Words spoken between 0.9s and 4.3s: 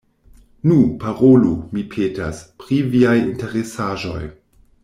parolu, mi petas, pri viaj interesaĵoj.